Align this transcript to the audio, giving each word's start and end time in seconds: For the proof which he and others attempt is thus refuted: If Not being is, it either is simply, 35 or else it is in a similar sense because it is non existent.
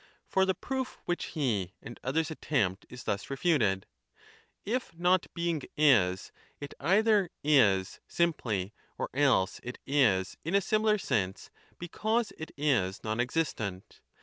For 0.25 0.45
the 0.45 0.55
proof 0.55 0.97
which 1.05 1.25
he 1.25 1.75
and 1.79 1.99
others 2.03 2.31
attempt 2.31 2.87
is 2.89 3.03
thus 3.03 3.29
refuted: 3.29 3.85
If 4.65 4.97
Not 4.97 5.27
being 5.35 5.61
is, 5.77 6.31
it 6.59 6.73
either 6.79 7.29
is 7.43 7.99
simply, 8.07 8.73
35 8.97 8.97
or 8.97 9.09
else 9.13 9.59
it 9.63 9.77
is 9.85 10.37
in 10.43 10.55
a 10.55 10.59
similar 10.61 10.97
sense 10.97 11.51
because 11.77 12.33
it 12.39 12.49
is 12.57 13.03
non 13.03 13.19
existent. 13.19 14.01